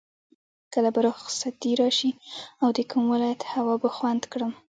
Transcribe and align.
کله 0.73 0.89
به 0.95 1.01
رخصتي 1.09 1.71
راشي 1.81 2.11
او 2.61 2.67
د 2.77 2.79
کوم 2.91 3.03
ولایت 3.13 3.41
هوا 3.53 3.75
به 3.81 3.89
خوند 3.95 4.23
کړم. 4.31 4.51